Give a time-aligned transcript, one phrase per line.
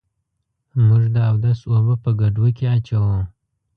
[0.85, 3.15] موږ د اودس اوبه په ګډوه کي اچوو.